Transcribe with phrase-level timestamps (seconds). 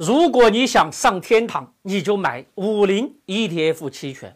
[0.00, 4.30] 如果你想上天堂，你就买五零 ETF 期权；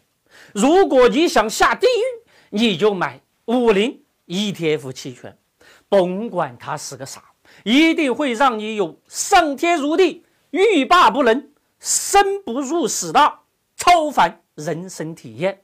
[0.52, 5.38] 如果你想下地狱，你就买五零 ETF 期权。
[5.88, 7.24] 甭管它是个啥，
[7.62, 11.48] 一定会让你有上天入地、欲罢不能、
[11.80, 13.38] 生不如死的
[13.74, 15.62] 超凡人生体验。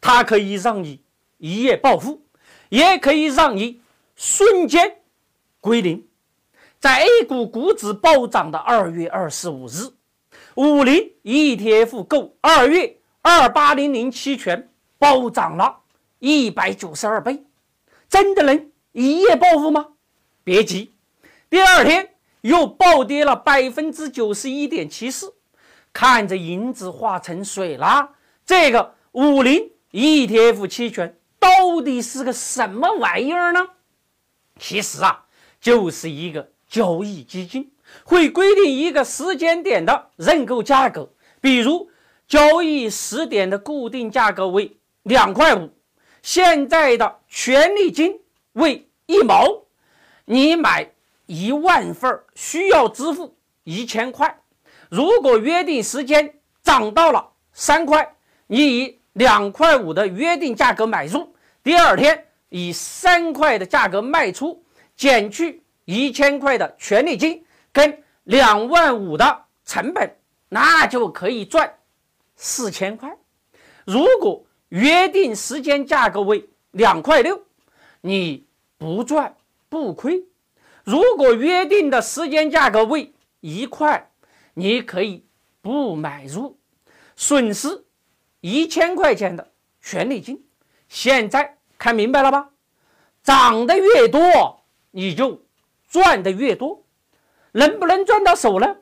[0.00, 1.00] 它可以让你
[1.38, 2.20] 一夜暴富，
[2.68, 3.80] 也可以让你
[4.16, 4.96] 瞬间
[5.60, 6.04] 归零。
[6.78, 9.90] 在 A 股股指暴涨的二月二十五日，
[10.54, 15.80] 五零 ETF 购二月二八零零期权暴涨了
[16.18, 17.44] 一百九十二倍，
[18.08, 19.88] 真的能一夜暴富吗？
[20.44, 20.94] 别急，
[21.50, 25.34] 第二天又暴跌了百分之九十一点七四，
[25.92, 28.10] 看着银子化成水了。
[28.44, 33.66] 这个五零 ETF 期权到底是个什么玩意儿呢？
[34.60, 35.24] 其实啊，
[35.60, 36.50] 就是一个。
[36.68, 37.70] 交易基金
[38.04, 41.08] 会规定一个时间点的认购价格，
[41.40, 41.88] 比如
[42.26, 45.70] 交易时点的固定价格为两块五，
[46.22, 48.18] 现在的权利金
[48.54, 49.46] 为一毛，
[50.24, 50.90] 你买
[51.26, 54.40] 一万份需要支付一千块。
[54.88, 58.14] 如果约定时间涨到了三块，
[58.48, 64.64] 你以两块五的约定价格买入，第二天以三块的价格卖出，
[64.96, 65.62] 减去。
[65.86, 70.16] 一千块的权利金跟两万五的成本，
[70.48, 71.72] 那就可以赚
[72.34, 73.16] 四千块。
[73.84, 77.40] 如果约定时间价格为两块六，
[78.00, 78.44] 你
[78.76, 79.36] 不赚
[79.68, 80.24] 不亏；
[80.82, 84.10] 如果约定的时间价格为一块，
[84.54, 85.24] 你可以
[85.62, 86.58] 不买入，
[87.14, 87.84] 损失
[88.40, 90.44] 一千块钱的权利金。
[90.88, 92.50] 现在看明白了吧？
[93.22, 95.45] 涨得越多，你就。
[95.96, 96.84] 赚的越多，
[97.52, 98.76] 能不能赚到手呢？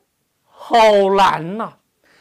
[0.48, 0.76] 好
[1.16, 1.74] 难呐！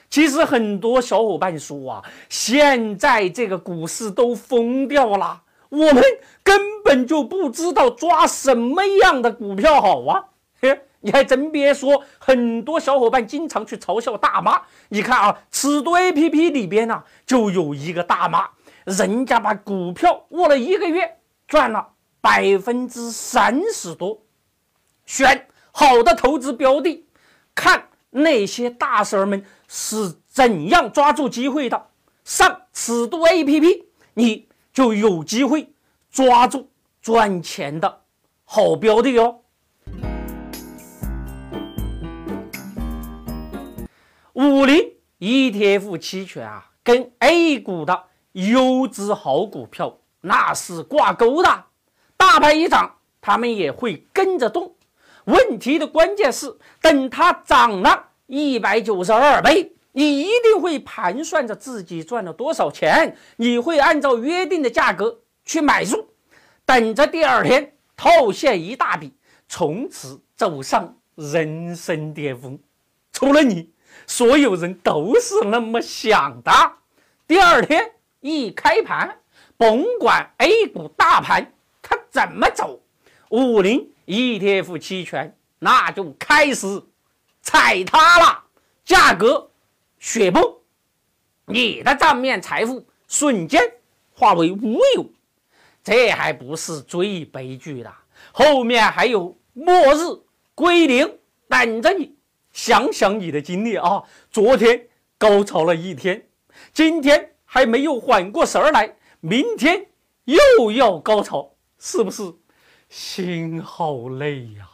[0.08, 6.04] 其实很多小伙伴说啊，现在这个股市都疯掉了，我们
[6.44, 10.24] 根本就不知道抓什么样的股票好啊！
[10.62, 14.62] 嘿，你还真别说，很多小伙伴经常去嘲笑大妈。
[14.90, 18.48] 你看啊，尺度 A P P 里边呢，就有一个大妈，
[18.86, 21.18] 人家把股票握了一个月，
[21.48, 21.88] 赚了
[22.22, 24.23] 百分之三十多。
[25.06, 27.06] 选好的投资标的，
[27.54, 31.88] 看那些大神们是怎样抓住机会的。
[32.24, 35.74] 上尺度 A P P，你就有机会
[36.10, 36.70] 抓住
[37.02, 38.02] 赚钱的
[38.46, 39.42] 好标的哟。
[44.34, 51.66] 五零 E T F 期权啊，跟 A 股的优质好股票那是挂钩的，
[52.16, 54.76] 大盘一涨，他们也会跟着动。
[55.26, 66.08] 问题的关键是，等它涨了一百九十二倍，你一定会盘算着自己赚了多少钱，你会按照约定的价格去买入，
[66.66, 69.14] 等着第二天套现一大笔，
[69.48, 72.60] 从此走上人生巅峰。
[73.12, 73.72] 除了你，
[74.08, 76.52] 所有人都是那么想的。
[77.28, 79.20] 第二天一开盘，
[79.56, 82.82] 甭管 A 股大盘它怎么走，
[83.30, 83.93] 五零。
[84.06, 86.68] ETF 期权那就开始
[87.42, 88.44] 踩踏了，
[88.84, 89.50] 价格
[90.00, 90.44] 雪崩，
[91.46, 93.62] 你的账面财富瞬间
[94.14, 95.06] 化为乌有。
[95.84, 97.94] 这还不是最悲剧的，
[98.32, 100.20] 后面还有末日
[100.56, 102.16] 归零等着你。
[102.52, 104.88] 想想你的经历啊，昨天
[105.18, 106.26] 高潮了一天，
[106.72, 109.86] 今天还没有缓过神儿来，明天
[110.26, 112.34] 又要高潮，是不是？
[112.94, 114.70] 心好累呀！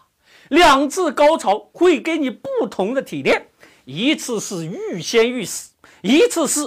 [0.50, 3.48] 两次高潮会给你不同的体验，
[3.86, 5.72] 一次是欲仙欲死，
[6.02, 6.60] 一次是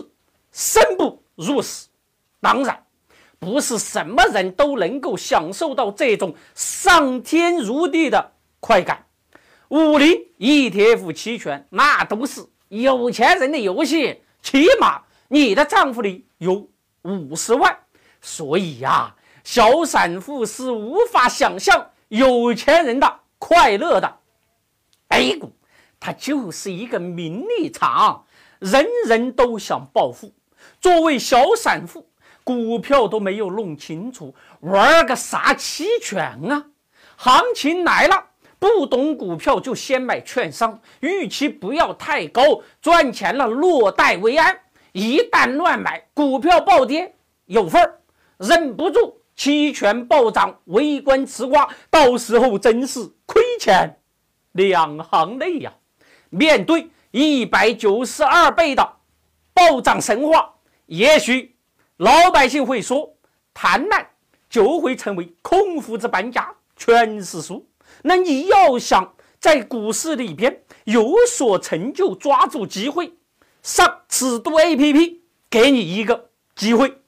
[0.51, 1.91] 生不如死。
[2.41, 2.87] 当然，
[3.39, 9.05] 不是什么人都能够享受到这种上天入地的快感。
[9.69, 16.67] 五零 ETF 期权那都是有钱人的游戏，起码你的账户里有
[17.03, 17.79] 五十万。
[18.23, 19.15] 所以呀。
[19.45, 24.19] 小散户是无法想象有钱人的快乐的。
[25.09, 25.53] A 股
[26.01, 28.25] 它就是一个名利场，
[28.59, 30.33] 人人都想暴富。
[30.81, 32.09] 作为小散户，
[32.45, 36.67] 股票都没有弄清楚，玩个啥期权啊？
[37.17, 38.27] 行情来了，
[38.59, 42.43] 不懂股票就先买券商，预期不要太高，
[42.81, 44.59] 赚钱了落袋为安。
[44.93, 47.15] 一旦乱买，股票暴跌，
[47.47, 48.01] 有份儿，
[48.39, 49.22] 忍不住。
[49.35, 53.99] 期权暴涨，围观吃瓜，到时候真是亏钱
[54.53, 55.73] 两行泪呀！
[56.31, 58.97] 面对一百九十二倍的
[59.53, 60.55] 暴涨神话，
[60.87, 61.57] 也许
[61.97, 63.15] 老百姓会说，
[63.53, 64.07] 贪婪
[64.49, 67.67] 就会成为孔夫子搬家，全是输。
[68.03, 73.13] 那你要想在股市里边有所成就，抓住机会，
[73.63, 77.02] 上尺度 A P P，给你一个机会。